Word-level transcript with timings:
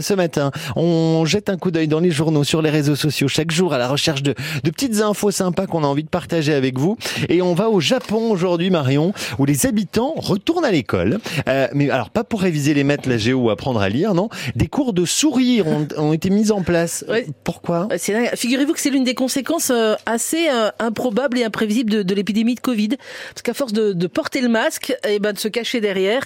Ce 0.00 0.14
matin, 0.14 0.52
on 0.76 1.24
jette 1.24 1.48
un 1.48 1.56
coup 1.56 1.72
d'œil 1.72 1.88
dans 1.88 1.98
les 1.98 2.12
journaux, 2.12 2.44
sur 2.44 2.62
les 2.62 2.70
réseaux 2.70 2.94
sociaux, 2.94 3.26
chaque 3.26 3.50
jour 3.50 3.74
à 3.74 3.78
la 3.78 3.88
recherche 3.88 4.22
de, 4.22 4.32
de 4.62 4.70
petites 4.70 5.00
infos 5.00 5.32
sympas 5.32 5.66
qu'on 5.66 5.82
a 5.82 5.88
envie 5.88 6.04
de 6.04 6.08
partager 6.08 6.54
avec 6.54 6.78
vous. 6.78 6.96
Et 7.28 7.42
on 7.42 7.52
va 7.52 7.68
au 7.68 7.80
Japon 7.80 8.30
aujourd'hui, 8.30 8.70
Marion, 8.70 9.12
où 9.40 9.44
les 9.44 9.66
habitants 9.66 10.14
retournent 10.14 10.64
à 10.64 10.70
l'école. 10.70 11.18
Euh, 11.48 11.66
mais 11.74 11.90
alors, 11.90 12.10
pas 12.10 12.22
pour 12.22 12.42
réviser 12.42 12.74
les 12.74 12.84
maths, 12.84 13.06
la 13.06 13.18
géo 13.18 13.40
ou 13.40 13.50
apprendre 13.50 13.80
à 13.80 13.88
lire, 13.88 14.14
non. 14.14 14.28
Des 14.54 14.68
cours 14.68 14.92
de 14.92 15.04
sourire 15.04 15.66
ont, 15.66 15.88
ont 15.96 16.12
été 16.12 16.30
mis 16.30 16.52
en 16.52 16.62
place. 16.62 17.04
Ouais. 17.08 17.26
Pourquoi? 17.42 17.88
Dingue. 17.88 18.30
Figurez-vous 18.36 18.74
que 18.74 18.80
c'est 18.80 18.90
l'une 18.90 19.02
des 19.02 19.16
conséquences 19.16 19.72
euh, 19.74 19.96
assez 20.06 20.48
euh, 20.48 20.70
improbables 20.78 21.38
et 21.38 21.44
imprévisibles 21.44 21.90
de, 21.90 22.02
de 22.04 22.14
l'épidémie 22.14 22.54
de 22.54 22.60
Covid. 22.60 22.90
Parce 23.34 23.42
qu'à 23.42 23.52
force 23.52 23.72
de, 23.72 23.94
de 23.94 24.06
porter 24.06 24.42
le 24.42 24.48
masque, 24.48 24.94
et 25.08 25.18
ben 25.18 25.32
de 25.32 25.40
se 25.40 25.48
cacher 25.48 25.80
derrière, 25.80 26.22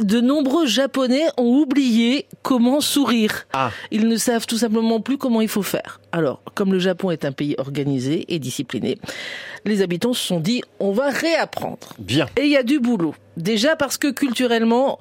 de 0.00 0.18
nombreux 0.22 0.64
Japonais 0.64 1.26
ont 1.36 1.58
oublié 1.58 2.24
comment 2.40 2.80
sourire. 2.80 3.01
Ah. 3.52 3.70
Ils 3.90 4.08
ne 4.08 4.16
savent 4.16 4.46
tout 4.46 4.58
simplement 4.58 5.00
plus 5.00 5.18
comment 5.18 5.40
il 5.40 5.48
faut 5.48 5.62
faire. 5.62 6.00
Alors, 6.12 6.42
comme 6.54 6.72
le 6.72 6.78
Japon 6.78 7.10
est 7.10 7.24
un 7.24 7.32
pays 7.32 7.54
organisé 7.58 8.26
et 8.28 8.38
discipliné, 8.38 8.98
les 9.64 9.82
habitants 9.82 10.12
se 10.12 10.26
sont 10.26 10.40
dit 10.40 10.62
on 10.78 10.92
va 10.92 11.08
réapprendre. 11.08 11.94
Bien. 11.98 12.26
Et 12.36 12.42
il 12.42 12.50
y 12.50 12.56
a 12.56 12.62
du 12.62 12.78
boulot. 12.80 13.14
Déjà 13.36 13.76
parce 13.76 13.96
que 13.96 14.08
culturellement, 14.10 14.98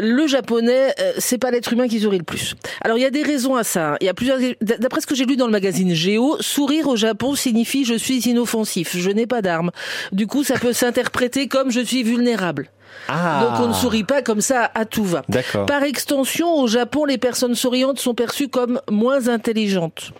le 0.00 0.26
japonais, 0.26 0.94
euh, 1.00 1.12
c'est 1.18 1.38
pas 1.38 1.50
l'être 1.50 1.72
humain 1.72 1.86
qui 1.86 2.00
sourit 2.00 2.18
le 2.18 2.24
plus. 2.24 2.54
Alors 2.80 2.96
il 2.98 3.02
y 3.02 3.04
a 3.06 3.10
des 3.10 3.22
raisons 3.22 3.54
à 3.56 3.62
ça. 3.62 3.92
hein. 3.92 3.96
Il 4.00 4.06
y 4.06 4.10
a 4.10 4.14
plusieurs. 4.14 4.38
D'après 4.60 5.00
ce 5.00 5.06
que 5.06 5.14
j'ai 5.14 5.26
lu 5.26 5.36
dans 5.36 5.46
le 5.46 5.52
magazine 5.52 5.92
Géo, 5.94 6.38
sourire 6.40 6.88
au 6.88 6.96
Japon 6.96 7.34
signifie 7.34 7.84
je 7.84 7.94
suis 7.94 8.18
inoffensif, 8.20 8.96
je 8.96 9.10
n'ai 9.10 9.26
pas 9.26 9.42
d'armes. 9.42 9.70
Du 10.10 10.26
coup, 10.26 10.42
ça 10.44 10.58
peut 10.58 10.72
s'interpréter 10.72 11.46
comme 11.46 11.70
je 11.70 11.80
suis 11.80 12.02
vulnérable. 12.02 12.68
Ah. 13.08 13.48
Donc 13.58 13.64
on 13.66 13.68
ne 13.68 13.72
sourit 13.74 14.04
pas 14.04 14.22
comme 14.22 14.40
ça 14.42 14.70
à 14.74 14.84
tout 14.84 15.04
va. 15.04 15.22
D'accord. 15.28 15.66
Par 15.66 15.82
extension, 15.82 16.54
au 16.56 16.66
Japon, 16.66 17.04
les 17.06 17.16
personnes 17.18 17.54
souriantes 17.54 17.98
sont 17.98 18.14
perçues 18.14 18.48
comme 18.48 18.80
moins 18.90 19.28
intelligentes. 19.28 20.12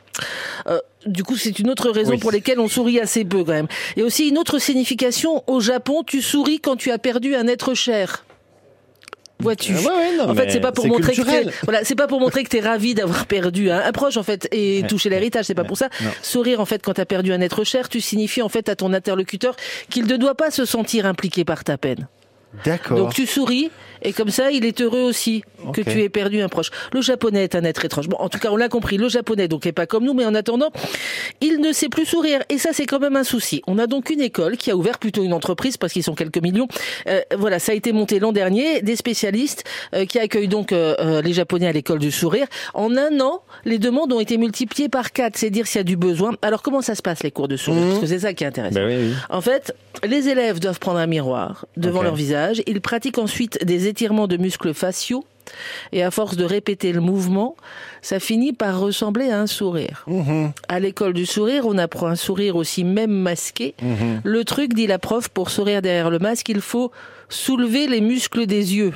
Euh, 0.69 0.79
du 1.07 1.25
coup, 1.25 1.37
c'est 1.37 1.59
une 1.59 1.71
autre 1.71 1.91
raison 1.91 2.13
Oui. 2.13 2.19
pour 2.19 2.31
laquelle 2.33 2.61
on 2.61 2.69
sourit 2.69 3.01
assez 3.01 3.25
peu 3.25 3.45
quand 3.45 3.53
même. 3.53 3.69
Et 3.97 4.03
aussi 4.03 4.29
une 4.29 4.39
autre 4.39 4.59
signification, 4.59 5.43
au 5.47 5.61
Japon, 5.61 6.03
tu 6.07 6.23
souris 6.23 6.61
quand 6.61 6.77
tu 6.77 6.91
as 6.91 6.99
perdu 6.99 7.35
un 7.35 7.47
être 7.49 7.75
cher. 7.75 8.25
Vois-tu? 9.41 9.75
Ah 9.77 9.83
ouais, 9.97 10.21
En 10.21 10.35
fait, 10.37 10.51
c'est 10.53 10.61
pas 10.61 10.71
pour 10.71 10.87
montrer 10.87 11.11
que 11.11 11.17
culturel. 11.17 11.47
t'es, 11.47 11.53
voilà, 11.65 11.85
c'est 11.85 11.97
pas 11.97 12.07
pour 12.07 12.21
montrer 12.21 12.45
que 12.45 12.49
t'es 12.49 12.61
ravi 12.61 12.95
d'avoir 12.95 13.27
perdu 13.27 13.71
un, 13.71 13.81
un 13.85 13.91
proche 13.91 14.17
en 14.17 14.23
fait 14.23 14.47
et 14.53 14.83
Ouais. 14.83 14.87
toucher 14.87 15.09
l'héritage, 15.09 15.47
c'est 15.47 15.55
pas 15.57 15.65
pour 15.65 15.77
ça. 15.77 15.89
Non. 16.01 16.11
Sourire 16.23 16.61
en 16.61 16.65
fait 16.65 16.81
quand 16.81 16.93
t'as 16.95 17.07
perdu 17.07 17.33
un 17.33 17.41
être 17.41 17.65
cher, 17.65 17.89
tu 17.89 18.01
signifies 18.01 18.43
en 18.43 18.49
fait 18.49 18.69
à 18.69 18.77
ton 18.77 18.93
interlocuteur 18.93 19.57
qu'il 19.91 20.07
ne 20.07 20.17
doit 20.17 20.37
pas 20.37 20.53
se 20.53 20.65
sentir 20.65 21.07
impliqué 21.07 21.45
par 21.45 21.65
ta 21.65 21.77
peine. 21.77 22.07
D'accord. 22.65 22.97
Donc 22.97 23.15
tu 23.15 23.27
souris 23.27 23.71
et 24.05 24.13
comme 24.13 24.31
ça 24.31 24.51
il 24.51 24.65
est 24.65 24.81
heureux 24.81 25.03
aussi 25.03 25.43
que 25.73 25.81
tu 25.81 26.03
aies 26.03 26.09
perdu 26.09 26.41
un 26.43 26.49
proche. 26.49 26.71
Le 26.93 27.01
japonais 27.01 27.45
est 27.45 27.55
un 27.55 27.65
être 27.65 27.85
étrange. 27.85 28.09
Bon, 28.09 28.17
en 28.19 28.29
tout 28.29 28.39
cas 28.39 28.51
on 28.51 28.57
l'a 28.57 28.69
compris, 28.69 28.97
le 28.97 29.09
japonais 29.09 29.49
donc 29.49 29.65
est 29.67 29.73
pas 29.73 29.87
comme 29.87 30.05
nous, 30.05 30.15
mais 30.15 30.27
en 30.27 30.35
attendant 30.35 30.71
il 31.41 31.61
ne 31.61 31.73
sait 31.73 31.89
plus 31.89 32.05
sourire 32.05 32.43
et 32.49 32.59
ça 32.59 32.71
c'est 32.73 32.87
quand 32.87 32.99
même 32.99 33.17
un 33.17 33.25
souci. 33.25 33.63
On 33.67 33.79
a 33.79 33.87
donc 33.87 34.11
une 34.11 34.21
école 34.21 34.57
qui 34.57 34.71
a 34.71 34.77
ouvert 34.77 34.99
plutôt 34.99 35.23
une 35.23 35.33
entreprise 35.33 35.77
parce 35.77 35.93
qu'ils 35.93 36.03
sont 36.03 36.15
quelques 36.15 36.43
millions. 36.43 36.69
Euh, 37.09 37.21
voilà, 37.37 37.59
ça 37.59 37.73
a 37.73 37.75
été 37.75 37.93
monté 37.93 38.19
l'an 38.19 38.33
dernier, 38.33 38.83
des 38.83 38.97
spécialistes 38.97 39.65
euh, 39.95 40.05
qui 40.05 40.19
accueillent 40.19 40.49
donc 40.49 40.73
euh, 40.73 41.23
les 41.23 41.33
japonais 41.33 41.69
à 41.69 41.73
l'école 41.73 42.01
du 42.01 42.11
sourire. 42.11 42.47
En 42.75 42.97
un 42.97 43.21
an, 43.21 43.43
les 43.65 43.79
demandes 43.79 44.13
ont 44.13 44.21
été 44.21 44.37
multipliées 44.37 44.89
par 44.89 45.13
quatre, 45.13 45.37
c'est 45.37 45.51
dire 45.51 45.67
s'il 45.67 45.79
y 45.79 45.81
a 45.81 45.85
du 45.85 45.97
besoin. 45.97 46.33
Alors 46.43 46.63
comment 46.63 46.83
ça 46.83 46.95
se 46.95 47.03
passe 47.03 47.23
les 47.23 47.31
cours 47.31 47.49
de 47.49 47.57
sourire? 47.57 47.87
Parce 47.89 48.01
que 48.01 48.07
c'est 48.07 48.21
ça 48.21 48.35
qui 48.35 48.45
est 48.45 48.49
intéressant. 48.49 48.75
Ben 48.75 48.89
oui, 48.89 49.11
oui. 49.11 49.15
En 49.31 49.41
fait, 49.41 49.75
les 50.05 50.29
élèves 50.29 50.59
doivent 50.59 50.81
prendre 50.81 50.99
un 50.99 51.07
miroir 51.07 51.67
devant 51.77 52.03
leur 52.03 52.15
visage. 52.15 52.42
Ils 52.67 52.81
pratiquent 52.81 53.19
ensuite 53.19 53.65
des 53.65 53.89
étirements 53.89 54.27
de 54.27 54.37
muscles 54.37 54.75
faciaux. 54.75 55.25
Et 55.91 56.03
à 56.03 56.11
force 56.11 56.37
de 56.37 56.45
répéter 56.45 56.93
le 56.93 57.01
mouvement, 57.01 57.57
ça 58.01 58.21
finit 58.21 58.53
par 58.53 58.79
ressembler 58.79 59.31
à 59.31 59.41
un 59.41 59.47
sourire. 59.47 60.05
Mhm. 60.07 60.53
À 60.69 60.81
l'école 60.81 61.13
du 61.13 61.27
sourire, 61.27 61.67
on 61.67 61.79
apprend 61.79 62.07
un 62.07 62.17
sourire 62.17 62.57
aussi 62.57 62.85
même 62.85 63.11
masqué. 63.11 63.75
Mhm. 63.83 64.21
Le 64.23 64.45
truc, 64.45 64.73
dit 64.73 64.87
la 64.87 64.99
prof, 64.99 65.29
pour 65.29 65.51
sourire 65.51 65.83
derrière 65.83 66.11
le 66.11 66.21
masque, 66.21 66.49
il 66.49 66.61
faut 66.61 66.93
soulever 67.29 67.87
les 67.87 68.01
muscles 68.01 68.47
des 68.47 68.77
yeux. 68.77 68.93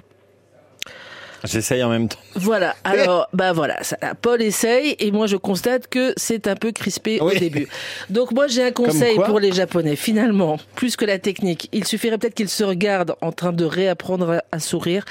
J'essaye 1.47 1.83
en 1.83 1.89
même 1.89 2.09
temps. 2.09 2.19
Voilà. 2.35 2.75
Alors, 2.85 3.29
bah 3.33 3.53
voilà, 3.53 3.83
ça, 3.83 3.97
Paul 4.21 4.43
essaye 4.43 4.97
et 4.99 5.11
moi 5.11 5.27
je 5.27 5.37
constate 5.37 5.89
que 5.89 6.13
c'est 6.17 6.47
un 6.47 6.57
peu 6.57 6.73
crispé 6.73 7.19
Oui. 7.21 7.37
au 7.37 7.39
début. 7.39 7.69
Donc 8.11 8.33
moi 8.33 8.47
j'ai 8.49 8.63
un 8.63 8.73
conseil 8.73 9.17
pour 9.25 9.41
les 9.41 9.53
Japonais. 9.53 9.97
Finalement, 9.97 10.59
plus 10.75 10.97
que 10.97 11.05
la 11.05 11.19
technique, 11.19 11.69
il 11.73 11.85
suffirait 11.85 12.19
peut-être 12.19 12.35
qu'ils 12.35 12.49
se 12.49 12.65
regardent 12.65 13.17
en 13.21 13.33
train 13.33 13.53
de 13.53 13.65
réapprendre 13.65 14.43
à, 14.53 14.59
sourire. 14.59 15.05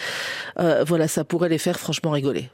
Euh, 0.59 0.83
voilà, 0.85 1.07
ça 1.07 1.23
pourrait 1.23 1.49
les 1.49 1.57
faire 1.57 1.79
franchement 1.79 2.11
rigoler. 2.11 2.49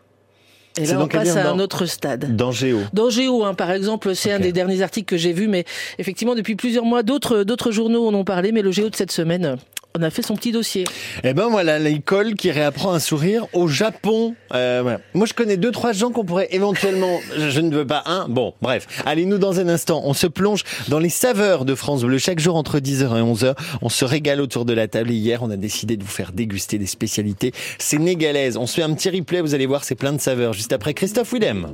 Et 0.77 0.85
là, 0.85 0.99
on 1.01 1.07
passe 1.07 1.35
à 1.35 1.49
un 1.49 1.59
autre 1.59 1.85
stade. 1.85 2.35
Dans 2.35 2.51
Géo. 2.51 2.79
Dans 2.93 3.09
Géo, 3.09 3.43
hein, 3.43 3.53
par 3.53 3.71
exemple, 3.71 4.15
c'est 4.15 4.31
un 4.31 4.39
des 4.39 4.53
derniers 4.53 4.81
articles 4.81 5.05
que 5.07 5.17
j'ai 5.17 5.33
vu, 5.33 5.47
mais 5.49 5.65
effectivement, 5.99 6.33
depuis 6.33 6.55
plusieurs 6.55 6.85
mois, 6.85 7.03
d'autres 7.03 7.43
d'autres 7.43 7.71
journaux 7.71 8.07
en 8.07 8.13
ont 8.13 8.23
parlé, 8.23 8.53
mais 8.53 8.61
le 8.61 8.71
Géo 8.71 8.89
de 8.89 8.95
cette 8.95 9.11
semaine, 9.11 9.57
on 9.97 10.03
a 10.03 10.09
fait 10.09 10.22
son 10.22 10.35
petit 10.35 10.52
dossier. 10.52 10.85
Eh 11.24 11.34
ben 11.34 11.47
voilà, 11.47 11.79
l'école 11.79 12.35
qui 12.35 12.52
réapprend 12.52 12.94
un 12.94 13.00
sourire 13.00 13.47
au 13.53 13.68
Japon. 13.68 14.35
Euh, 14.53 14.79
voilà. 14.81 15.00
Moi, 15.13 15.25
je 15.25 15.34
connais 15.34 15.57
deux, 15.57 15.72
trois 15.72 15.91
gens 15.91 16.12
qu'on 16.12 16.24
pourrait 16.24 16.47
éventuellement. 16.52 17.19
je, 17.38 17.59
ne 17.59 17.75
veux 17.75 17.85
pas 17.85 18.03
un. 18.06 18.28
Bon, 18.28 18.53
bref. 18.62 18.88
Allez, 19.06 19.25
nous 19.25 19.38
dans 19.38 19.59
un 19.59 19.68
instant, 19.68 20.02
on 20.06 20.13
se 20.13 20.28
plonge 20.28 20.63
dans 20.88 21.00
les 21.00 21.09
saveurs 21.09 21.66
de 21.66 21.75
France 21.75 22.03
Bleu. 22.03 22.18
Chaque 22.18 22.40
jour 22.40 22.56
entre 22.56 22.79
10h 22.79 23.18
et 23.18 23.22
11h, 23.22 23.56
on 23.81 23.90
se 23.90 24.06
régale 24.06 24.41
autour 24.41 24.66
de 24.66 24.74
la 24.74 24.88
table. 24.88 25.12
Et 25.12 25.16
hier, 25.16 25.44
on 25.44 25.50
a 25.50 25.57
décidé 25.57 25.97
de 25.97 26.03
vous 26.03 26.09
faire 26.09 26.31
déguster 26.31 26.78
des 26.78 26.85
spécialités 26.85 27.52
sénégalaises. 27.78 28.58
On 28.58 28.68
se 28.68 28.75
fait 28.75 28.84
un 28.84 28.94
petit 28.94 29.09
replay. 29.09 29.41
Vous 29.41 29.56
allez 29.56 29.66
voir, 29.66 29.84
c'est 29.84 29.96
plein 29.96 30.13
de 30.13 30.22
saveurs. 30.22 30.53
Juste 30.53 30.73
après 30.73 30.94
Christophe 30.94 31.34
Willem. 31.34 31.68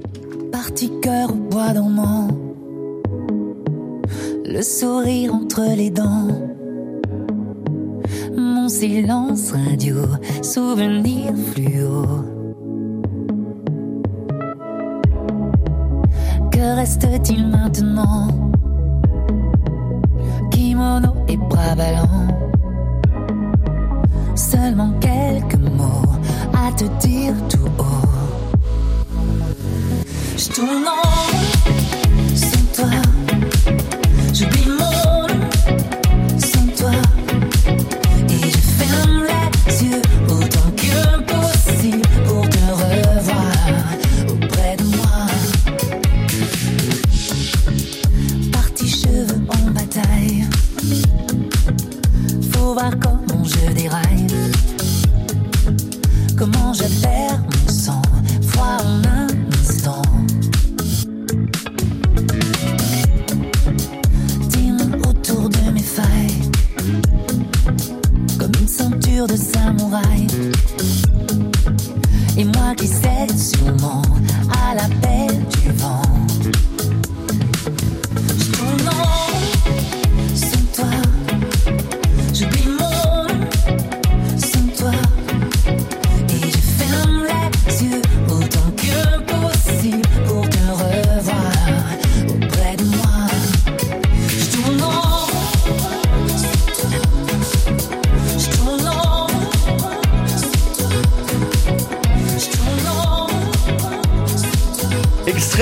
Parti 0.52 0.92
cœur 1.02 1.32
au 1.32 1.36
bois 1.36 1.74
dormant, 1.74 2.30
le 4.46 4.62
sourire 4.62 5.34
entre 5.34 5.62
les 5.76 5.90
dents, 5.90 6.57
silence 8.70 9.52
radio, 9.52 9.96
souvenir 10.42 11.34
fluo. 11.52 12.04
Que 16.52 16.76
reste-t-il 16.76 17.48
maintenant? 17.48 18.52
Kimono 20.52 21.14
et 21.28 21.38
bras 21.38 21.76
ballants, 21.76 22.28
seulement 24.36 24.92
quelques 25.00 25.56
mots 25.56 26.12
à 26.54 26.72
te 26.74 26.86
dire 27.06 27.36
tout 27.50 27.70
haut. 27.80 28.08
Je 30.36 30.50
tourne 30.50 30.86
en 30.88 32.36
sans 32.36 32.82
toi. 32.82 32.92
J'oublie 34.34 34.77
voir 52.78 52.92
comment 53.00 53.44
je 53.44 53.74
déraille. 53.74 54.28
Comment 56.38 56.74
je 56.74 56.84
perds 57.02 57.42
mon 57.42 57.74
sang, 57.74 58.02
froid 58.50 58.78
en 58.84 59.02
un 59.04 59.28
instant. 59.60 60.04
Dis-moi 64.50 65.10
autour 65.10 65.50
de 65.50 65.72
mes 65.72 65.82
failles, 65.82 66.42
comme 68.38 68.52
une 68.62 68.68
ceinture 68.68 69.26
de 69.26 69.38
samouraï. 69.38 70.28
Et 72.38 72.44
moi 72.44 72.76
qui 72.78 72.88
cède 72.88 73.36
sûrement 73.36 74.04
à 74.64 74.76
l'appel 74.76 75.27
du 75.27 75.27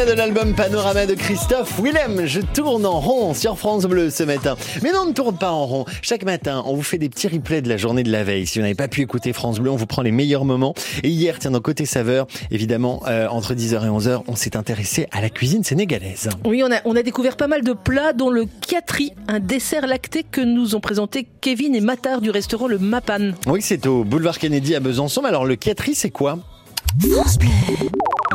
Extrait 0.06 0.14
de 0.14 0.22
l'album 0.22 0.54
Panorama 0.54 1.08
de 1.08 1.16
Christophe 1.16 1.80
Willem. 1.82 2.28
Je 2.28 2.40
tourne 2.40 2.86
en 2.86 3.00
rond 3.00 3.34
sur 3.34 3.58
France 3.58 3.86
Bleu 3.86 4.12
ce 4.12 4.22
matin. 4.22 4.56
Mais 4.84 4.92
non, 4.92 5.00
on 5.04 5.06
ne 5.08 5.14
tourne 5.14 5.36
pas 5.36 5.50
en 5.50 5.66
rond. 5.66 5.86
Chaque 6.04 6.24
matin, 6.24 6.62
on 6.68 6.76
vous 6.76 6.84
fait 6.84 7.00
des 7.00 7.10
petits 7.10 7.28
replays 7.28 7.64
de 7.64 7.70
la 7.70 7.78
journée 7.78 8.04
de 8.04 8.12
la 8.12 8.24
veille. 8.24 8.46
Si 8.46 8.60
vous 8.60 8.64
n'avez 8.64 8.76
pas 8.76 8.88
pu 8.88 9.02
écouter 9.02 9.34
France 9.34 9.60
Bleu, 9.60 9.72
on 9.72 9.76
vous 9.78 9.88
prend 9.88 10.04
les 10.04 10.12
meilleurs 10.12 10.46
moments. 10.46 10.76
Et 11.02 11.10
hier, 11.10 11.40
tiens, 11.40 11.50
dans 11.52 11.60
Côté 11.60 11.86
Saveur, 11.86 12.28
évidemment, 12.52 13.02
euh, 13.08 13.28
entre 13.30 13.56
10h 13.56 13.84
et 13.84 13.90
11h, 13.90 14.24
on 14.28 14.36
s'est 14.36 14.56
intéressé 14.56 15.08
à 15.12 15.22
la 15.22 15.30
cuisine 15.30 15.64
sénégalaise. 15.64 16.30
Oui, 16.46 16.62
on 16.64 16.72
a, 16.72 16.82
on 16.86 16.96
a 16.96 17.02
découvert 17.02 17.36
pas 17.36 17.48
mal 17.48 17.64
de 17.64 17.74
plats, 17.74 18.14
dont 18.14 18.30
le 18.30 18.46
kiatri, 18.62 19.14
un 19.28 19.40
dessert 19.40 19.88
lacté 19.88 20.24
que 20.24 20.42
nous 20.42 20.76
ont 20.76 20.82
présenté 20.82 21.26
Kevin 21.42 21.74
et 21.74 21.82
Matar 21.82 22.22
du 22.22 22.30
restaurant 22.30 22.68
Le 22.68 22.78
Mapan. 22.78 23.32
Oui, 23.48 23.62
c'est 23.62 23.88
au 23.88 24.04
boulevard 24.04 24.38
Kennedy 24.38 24.76
à 24.76 24.80
Besançon. 24.80 25.22
Mais 25.24 25.30
alors, 25.30 25.46
le 25.46 25.56
kiatri, 25.56 25.96
c'est 25.96 26.12
quoi? 26.12 26.38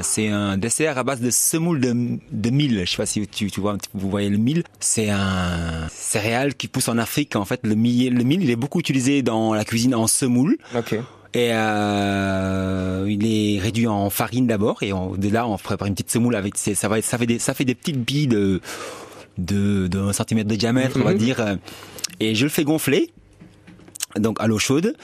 C'est 0.02 0.28
un 0.28 0.56
dessert 0.56 0.98
à 0.98 1.04
base 1.04 1.20
de 1.20 1.30
semoule 1.30 1.80
de, 1.80 2.18
de 2.32 2.50
mil. 2.50 2.80
Je 2.84 2.90
sais 2.90 2.96
pas 2.96 3.06
si 3.06 3.26
tu, 3.28 3.50
tu 3.50 3.60
vois, 3.60 3.76
vous 3.94 4.10
voyez 4.10 4.30
le 4.30 4.38
mil. 4.38 4.64
C'est 4.80 5.10
un 5.10 5.88
céréale 5.90 6.54
qui 6.54 6.68
pousse 6.68 6.88
en 6.88 6.98
Afrique. 6.98 7.36
En 7.36 7.44
fait, 7.44 7.60
le 7.64 7.74
mil, 7.74 8.14
le 8.14 8.24
mil, 8.24 8.42
il 8.42 8.50
est 8.50 8.56
beaucoup 8.56 8.80
utilisé 8.80 9.22
dans 9.22 9.54
la 9.54 9.64
cuisine 9.64 9.94
en 9.94 10.06
semoule. 10.06 10.56
Ok. 10.76 10.94
Et 11.32 11.50
euh, 11.52 13.06
il 13.08 13.24
est 13.24 13.60
réduit 13.60 13.86
en 13.86 14.10
farine 14.10 14.48
d'abord, 14.48 14.82
et 14.82 14.92
on, 14.92 15.14
de 15.14 15.28
là 15.28 15.46
on 15.46 15.56
prépare 15.58 15.86
une 15.86 15.94
petite 15.94 16.10
semoule 16.10 16.34
avec. 16.34 16.56
Ça 16.56 16.88
va, 16.88 17.00
ça 17.02 17.18
fait 17.18 17.26
des, 17.26 17.38
ça 17.38 17.54
fait 17.54 17.64
des 17.64 17.76
petites 17.76 18.00
billes 18.02 18.26
de 18.26 18.60
de, 19.38 19.86
de 19.86 19.98
1 20.00 20.12
cm 20.12 20.42
de 20.42 20.56
diamètre, 20.56 20.96
on 21.00 21.04
va 21.04 21.14
dire. 21.14 21.56
Et 22.18 22.34
je 22.34 22.44
le 22.44 22.50
fais 22.50 22.64
gonfler, 22.64 23.10
donc 24.16 24.40
à 24.40 24.48
l'eau 24.48 24.58
chaude. 24.58 24.96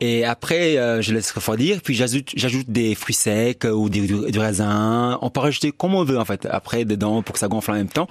Et 0.00 0.24
après, 0.24 0.76
euh, 0.78 1.00
je 1.02 1.12
laisse 1.14 1.30
refroidir. 1.32 1.80
Puis 1.82 1.94
j'ajoute, 1.94 2.30
j'ajoute 2.34 2.68
des 2.68 2.94
fruits 2.94 3.14
secs 3.14 3.64
euh, 3.64 3.70
ou 3.72 3.88
du, 3.88 4.06
du 4.06 4.38
raisin. 4.38 5.18
On 5.22 5.30
peut 5.30 5.40
rajouter 5.40 5.72
comme 5.72 5.94
on 5.94 6.04
veut 6.04 6.18
en 6.18 6.24
fait. 6.24 6.46
Après 6.50 6.84
dedans 6.84 7.22
pour 7.22 7.34
que 7.34 7.38
ça 7.38 7.48
gonfle 7.48 7.70
en 7.72 7.74
même 7.74 7.88
temps. 7.88 8.08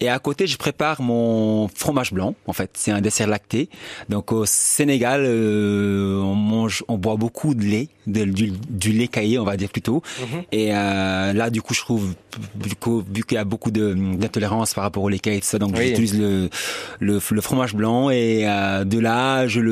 Et 0.00 0.08
à 0.08 0.18
côté, 0.18 0.46
je 0.48 0.56
prépare 0.56 1.00
mon 1.00 1.68
fromage 1.68 2.12
blanc. 2.12 2.34
En 2.46 2.52
fait, 2.52 2.70
c'est 2.74 2.90
un 2.90 3.00
dessert 3.00 3.28
lacté. 3.28 3.68
Donc 4.08 4.32
au 4.32 4.44
Sénégal, 4.46 5.22
euh, 5.24 6.20
on 6.20 6.34
mange, 6.34 6.82
on 6.88 6.98
boit 6.98 7.14
beaucoup 7.16 7.54
de 7.54 7.62
lait, 7.62 7.88
de- 8.08 8.24
du, 8.24 8.52
du 8.68 8.90
lait 8.92 9.06
caillé, 9.08 9.38
on 9.38 9.44
va 9.44 9.56
dire 9.56 9.68
plutôt. 9.68 10.02
Et 10.50 10.74
euh, 10.74 11.32
là, 11.32 11.50
du 11.50 11.62
coup, 11.62 11.72
je 11.72 11.80
trouve, 11.80 12.14
du 12.56 12.74
coup, 12.74 13.04
vu 13.14 13.22
qu'il 13.22 13.36
y 13.36 13.38
a 13.38 13.44
beaucoup 13.44 13.70
de 13.70 13.94
d'intolérance 13.94 14.74
par 14.74 14.82
rapport 14.82 15.04
au 15.04 15.08
lait 15.08 15.20
caillé 15.20 15.36
et 15.36 15.40
tout 15.40 15.46
ça, 15.46 15.58
donc 15.60 15.74
Oui. 15.78 15.88
j'utilise 15.88 16.18
le, 16.18 16.48
le 16.98 17.20
le 17.30 17.40
fromage 17.40 17.74
blanc 17.74 18.10
et 18.10 18.42
euh, 18.48 18.84
de 18.84 18.98
là, 18.98 19.46
je 19.46 19.60
le 19.60 19.70